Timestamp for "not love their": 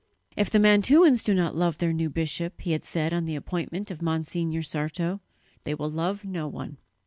1.35-1.93